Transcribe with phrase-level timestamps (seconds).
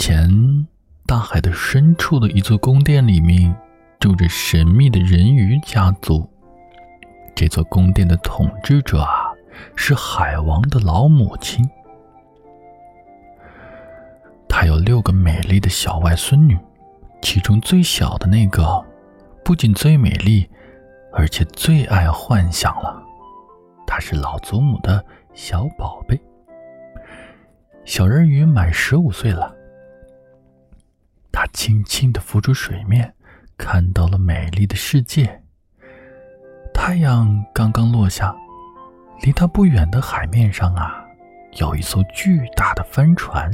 [0.00, 0.66] 前，
[1.04, 3.54] 大海的深处的一座宫殿里面，
[3.98, 6.26] 住着神秘的人鱼家族。
[7.36, 9.30] 这座宫殿的统治者啊，
[9.76, 11.68] 是海王的老母亲。
[14.48, 16.58] 他有六个美丽的小外孙女，
[17.20, 18.82] 其中最小的那个，
[19.44, 20.48] 不仅最美丽，
[21.12, 23.02] 而且最爱幻想了。
[23.86, 25.04] 她是老祖母的
[25.34, 26.18] 小宝贝。
[27.84, 29.59] 小人鱼满十五岁了。
[31.52, 33.12] 轻轻地浮出水面，
[33.56, 35.42] 看到了美丽的世界。
[36.72, 38.34] 太阳刚刚落下，
[39.22, 41.04] 离他不远的海面上啊，
[41.58, 43.50] 有一艘巨大的帆船。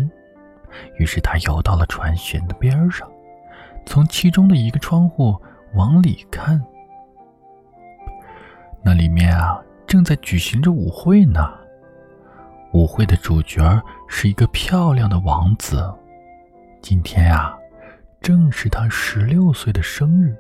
[0.98, 3.10] 于是他游到了船舷的边上，
[3.84, 5.34] 从其中的一个窗户
[5.74, 6.62] 往里看。
[8.84, 11.52] 那里面啊，正在举行着舞会呢。
[12.72, 15.92] 舞会的主角是一个漂亮的王子。
[16.82, 17.56] 今天呀。
[18.20, 20.36] 正是他十六岁的生日。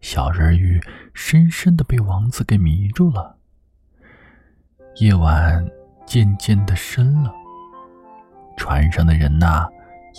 [0.00, 0.80] 小人鱼
[1.12, 3.36] 深深的被王子给迷住了。
[4.96, 5.64] 夜晚
[6.06, 7.32] 渐渐的深了，
[8.56, 9.68] 船上的人呐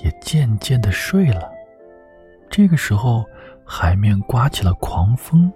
[0.03, 1.51] 也渐渐的睡了。
[2.49, 3.25] 这个时候，
[3.65, 5.51] 海面刮起了狂风，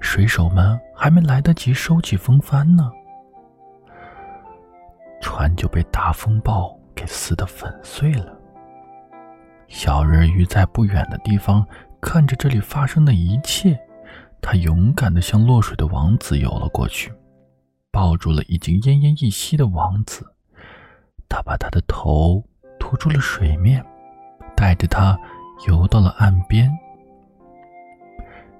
[0.00, 2.90] 水手们还没来得及收起风帆呢，
[5.20, 8.35] 船就被大风暴给撕得粉碎了。
[9.68, 11.66] 小人鱼在不远的地方
[12.00, 13.78] 看着这里发生的一切，
[14.40, 17.12] 他勇敢地向落水的王子游了过去，
[17.90, 20.24] 抱住了已经奄奄一息的王子。
[21.28, 22.42] 他把他的头
[22.78, 23.84] 拖出了水面，
[24.54, 25.18] 带着他
[25.66, 26.70] 游到了岸边。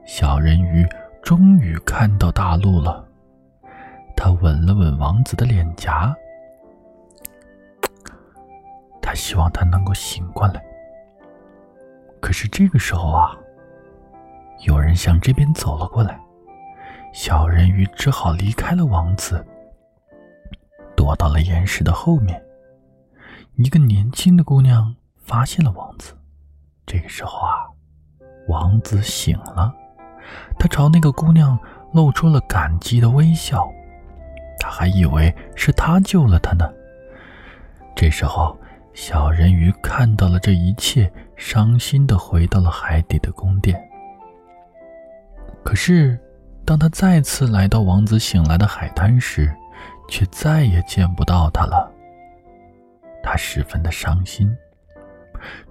[0.04, 0.86] 小人鱼
[1.22, 3.06] 终于看到大陆了，
[4.16, 6.14] 他吻了吻王子的脸颊，
[9.00, 10.62] 他希望他能够醒过来。
[12.26, 13.38] 可是这个时候啊，
[14.66, 16.18] 有人向这边走了过来，
[17.12, 19.46] 小人鱼只好离开了王子，
[20.96, 22.42] 躲到了岩石的后面。
[23.54, 26.14] 一个年轻的姑娘发现了王子，
[26.84, 27.62] 这个时候啊，
[28.48, 29.72] 王子醒了，
[30.58, 31.56] 他朝那个姑娘
[31.92, 33.70] 露出了感激的微笑，
[34.58, 36.68] 他还以为是他救了他呢。
[37.94, 38.58] 这时候。
[38.96, 43.78] 小人鱼看到了这一切，伤心的回到了海底的宫殿。
[45.62, 46.18] 可是，
[46.64, 49.54] 当他再次来到王子醒来的海滩时，
[50.08, 51.92] 却再也见不到他了。
[53.22, 54.50] 他十分的伤心，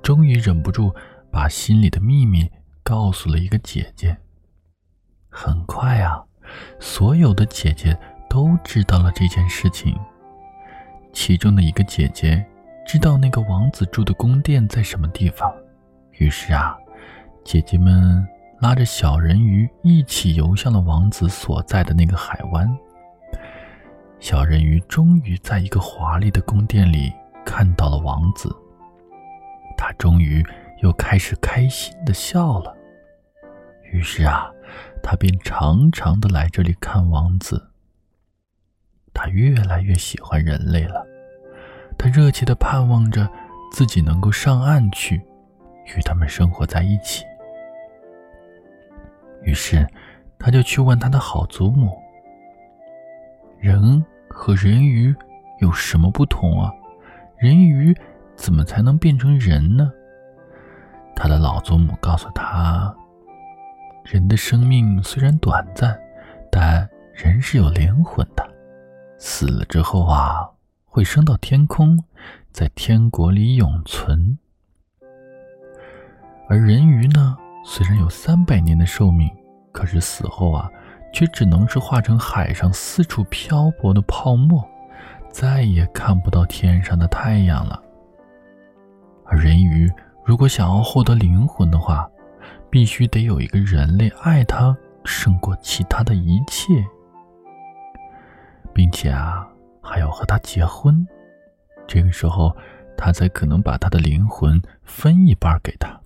[0.04, 0.94] 终于忍不住
[1.32, 2.48] 把心里的秘密
[2.84, 4.16] 告诉了一个姐姐。
[5.30, 6.24] 很快啊，
[6.80, 7.98] 所有的姐姐
[8.30, 9.98] 都知道了这件事情。
[11.12, 12.46] 其中的一个姐姐。
[12.86, 15.52] 知道那个王子住的宫殿在什么地方，
[16.12, 16.78] 于是啊，
[17.44, 18.26] 姐姐们
[18.62, 22.70] 拉着小人鱼一起游向了王子所在的那个海湾。
[24.20, 27.12] 小人鱼终于在一个华丽的宫殿里
[27.44, 28.56] 看到了王子，
[29.76, 30.46] 他终于
[30.84, 32.72] 又开始开心的笑了。
[33.92, 34.50] 于是啊，
[35.02, 37.72] 他便常常的来这里看王子。
[39.12, 41.04] 他越来越喜欢人类了。
[41.98, 43.28] 他热切地盼望着
[43.72, 45.22] 自己能够上岸去，
[45.86, 47.24] 与他们生活在一起。
[49.44, 49.88] 于是，
[50.40, 51.98] 他就去问他的好祖母
[53.60, 55.16] ：“人和人鱼
[55.60, 56.72] 有什么不同啊？
[57.38, 57.96] 人鱼
[58.36, 59.92] 怎么才能变成人呢？”
[61.16, 62.94] 他的老祖母告诉他
[64.04, 65.98] ：“人的生命虽然短暂，
[66.52, 68.48] 但人是有灵魂的，
[69.18, 70.50] 死了之后啊。”
[70.96, 72.02] 会升到天空，
[72.54, 74.40] 在天国里永存。
[76.48, 77.36] 而人鱼呢，
[77.66, 79.30] 虽然有三百年的寿命，
[79.74, 80.72] 可是死后啊，
[81.12, 84.66] 却只能是化成海上四处漂泊的泡沫，
[85.30, 87.84] 再也看不到天上的太阳了。
[89.26, 89.92] 而人鱼
[90.24, 92.10] 如果想要获得灵魂的话，
[92.70, 94.74] 必须得有一个人类爱他
[95.04, 96.74] 胜过其他的一切，
[98.72, 99.46] 并且啊。
[99.86, 101.08] 还要和他结婚，
[101.88, 102.56] 这个时候，
[102.98, 106.02] 他才可能把他的灵魂分一半给他，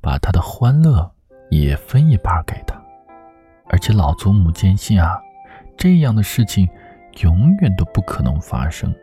[0.00, 1.10] 把他的欢乐
[1.50, 2.78] 也分一半给他。
[3.68, 5.18] 而且老祖母坚信啊，
[5.76, 6.68] 这样的事情
[7.22, 8.94] 永远都不可能发生，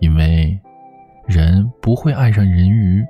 [0.00, 0.60] 因为
[1.26, 3.06] 人不会爱上人鱼，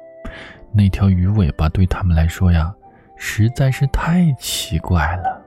[0.72, 2.72] 那条鱼尾巴对他们来说呀，
[3.16, 5.39] 实在是太奇怪了。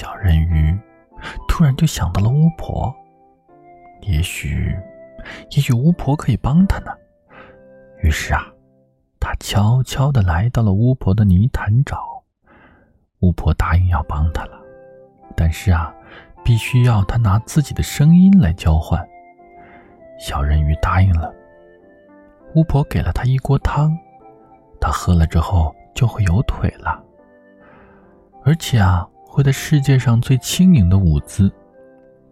[0.00, 0.74] 小人鱼
[1.46, 2.90] 突然就想到了巫婆，
[4.00, 4.74] 也许，
[5.50, 6.90] 也许巫婆可以帮他呢。
[8.02, 8.40] 于是啊，
[9.20, 11.98] 他悄悄的来到了巫婆的泥潭沼。
[13.18, 14.58] 巫婆答应要帮他了，
[15.36, 15.94] 但是啊，
[16.42, 19.06] 必须要他拿自己的声音来交换。
[20.18, 21.30] 小人鱼答应了。
[22.54, 23.94] 巫婆给了他一锅汤，
[24.80, 27.04] 他喝了之后就会有腿了，
[28.42, 31.50] 而且啊，会得世界上最轻盈的舞姿。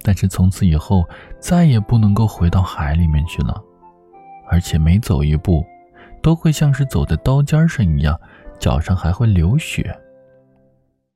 [0.02, 1.04] 但是从此以后，
[1.38, 3.62] 再也不能够回到海里面去了，
[4.50, 5.64] 而且每走一步，
[6.20, 8.18] 都会像是走在刀尖上一样，
[8.58, 9.96] 脚上还会流血。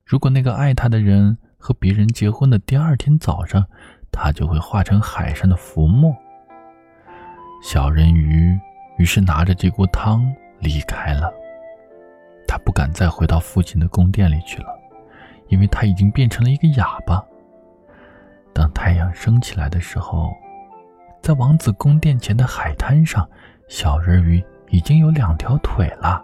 [0.05, 3.65] 如果那个爱他的人和别人结婚的第二天早上，
[4.11, 6.15] 他就会化成海上的浮沫。
[7.61, 8.57] 小人鱼
[8.97, 10.29] 于是拿着这锅汤
[10.59, 11.33] 离开了，
[12.47, 14.67] 他不敢再回到父亲的宫殿里去了，
[15.53, 17.23] 因为他已经变成了一个哑巴。
[18.53, 20.33] 当太阳升起来的时候，
[21.21, 23.29] 在王子宫殿前的海滩上，
[23.67, 26.19] 小人鱼已经有两条腿了。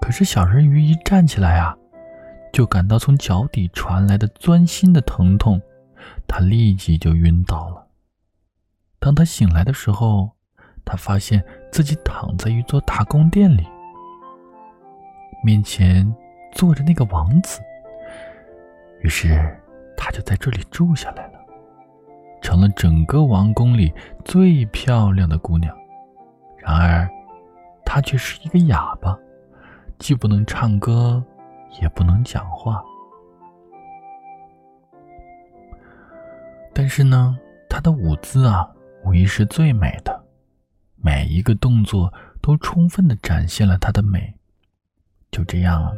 [0.00, 1.76] 可是小人鱼一站起来啊，
[2.50, 5.60] 就感到从脚底传来的钻心的疼痛，
[6.26, 7.86] 他立即就晕倒了。
[8.98, 10.30] 当他醒来的时候，
[10.82, 13.66] 他发现自己躺在一座大宫殿里，
[15.44, 16.10] 面前
[16.52, 17.60] 坐着那个王子。
[19.02, 19.58] 于是。
[19.94, 21.38] 她就在这里住下来了，
[22.40, 23.92] 成了整个王宫里
[24.24, 25.72] 最漂亮的姑娘。
[26.56, 27.08] 然而，
[27.84, 29.16] 她却是一个哑巴，
[30.00, 31.22] 既不能唱歌，
[31.80, 32.82] 也不能讲话。
[36.74, 37.38] 但是呢，
[37.68, 38.68] 她的舞姿啊，
[39.04, 40.24] 无疑是最美的，
[40.96, 44.34] 每一个动作都充分的展现了她的美。
[45.30, 45.96] 就这样，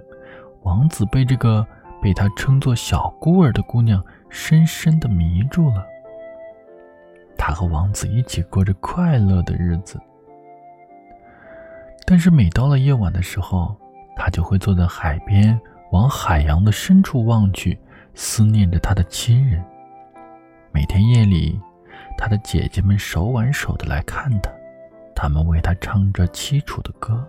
[0.63, 1.67] 王子被这个。
[2.05, 5.87] 被他称作小孤儿的姑娘深深的迷住了。
[7.39, 9.99] 他和王子一起过着快乐的日子。
[12.05, 13.75] 但是每到了夜晚的时候，
[14.15, 15.59] 他就会坐在海边，
[15.93, 17.79] 往海洋的深处望去，
[18.15, 19.65] 思念着他的亲人。
[20.73, 21.59] 每天夜里，
[22.19, 24.51] 他的姐姐们手挽手的来看他，
[25.17, 27.27] 他们为他唱着凄楚的歌，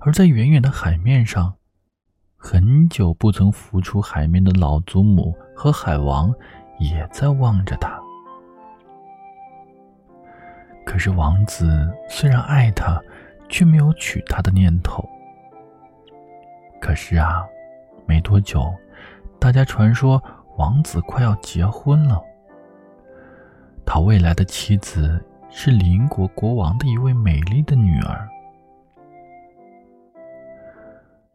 [0.00, 1.54] 而在远远的海面上。
[2.44, 6.34] 很久不曾浮出海面的老祖母和海王，
[6.80, 7.96] 也在望着他。
[10.84, 13.00] 可是王子虽然爱她，
[13.48, 15.08] 却没有娶她的念头。
[16.80, 17.46] 可是啊，
[18.06, 18.74] 没多久，
[19.38, 20.20] 大家传说
[20.56, 22.20] 王子快要结婚了。
[23.86, 28.28] 他未来的妻子是邻国国王的一位美丽的女儿。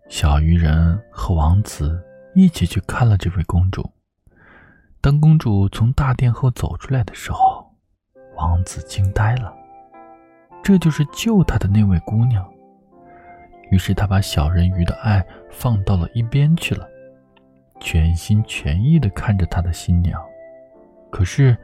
[0.09, 2.01] 小鱼人和王子
[2.33, 3.87] 一起去看了这位公主。
[5.01, 7.69] 当公主从大殿后走出来的时候，
[8.35, 9.53] 王子惊呆了。
[10.63, 12.45] 这就是救他的那位姑娘。
[13.69, 16.87] 于是他把小人鱼的爱放到了一边去了，
[17.79, 20.21] 全心全意的看着他的新娘。
[21.09, 21.55] 可是，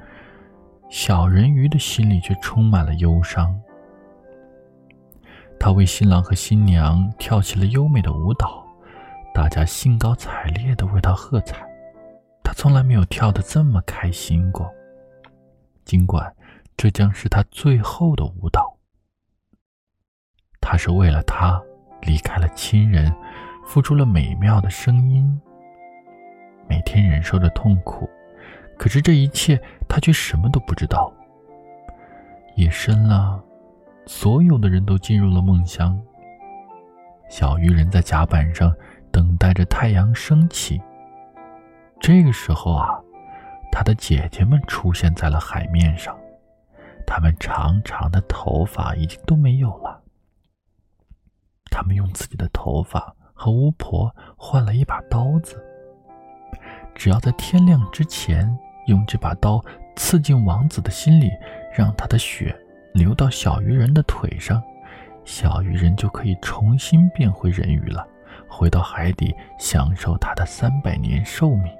[0.89, 3.57] 小人鱼的心里却充满了忧伤。
[5.63, 8.67] 他为新郎和新娘跳起了优美的舞蹈，
[9.33, 11.65] 大家兴高采烈地为他喝彩。
[12.43, 14.69] 他从来没有跳得这么开心过，
[15.85, 16.35] 尽管
[16.75, 18.77] 这将是他最后的舞蹈。
[20.59, 21.63] 他是为了他
[22.01, 23.09] 离开了亲人，
[23.65, 25.41] 付出了美妙的声音，
[26.67, 28.09] 每天忍受着痛苦。
[28.77, 31.09] 可是这一切，他却什么都不知道。
[32.57, 33.41] 夜深了。
[34.05, 35.99] 所有的人都进入了梦乡。
[37.29, 38.73] 小鱼人在甲板上
[39.11, 40.81] 等待着太阳升起。
[41.99, 42.99] 这个时候啊，
[43.71, 46.15] 他的姐姐们出现在了海面上，
[47.07, 50.01] 她们长长的头发已经都没有了。
[51.71, 55.55] 他们用自己的头发和巫婆换了一把刀子，
[56.93, 58.55] 只要在天亮之前
[58.87, 59.63] 用这把刀
[59.95, 61.31] 刺进王子的心里，
[61.73, 62.55] 让他的血。
[62.93, 64.61] 流到小鱼人的腿上，
[65.25, 68.07] 小鱼人就可以重新变回人鱼了，
[68.47, 71.73] 回到海底享受他的三百年寿命。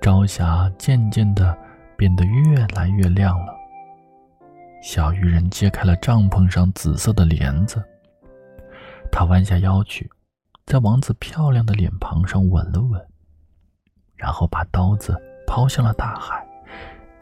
[0.00, 1.56] 朝霞渐渐的
[1.96, 3.54] 变得越来越亮了，
[4.82, 7.80] 小鱼人揭开了帐篷上紫色的帘子，
[9.12, 10.10] 他弯下腰去，
[10.66, 13.00] 在王子漂亮的脸庞上吻了吻，
[14.16, 16.41] 然后把刀子抛向了大海。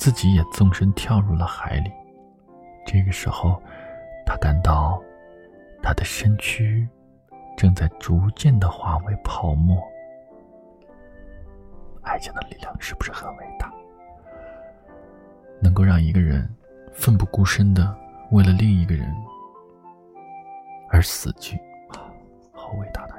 [0.01, 1.93] 自己也纵身跳入了海里。
[2.87, 3.63] 这个时候，
[4.25, 4.99] 他感到
[5.83, 6.89] 他的身躯
[7.55, 9.79] 正在逐渐的化为泡沫。
[12.01, 13.71] 爱情的力量是不是很伟大？
[15.61, 16.49] 能够让一个人
[16.95, 17.95] 奋不顾身的
[18.31, 19.15] 为了另一个人
[20.89, 21.61] 而死去，
[22.53, 23.10] 好伟大。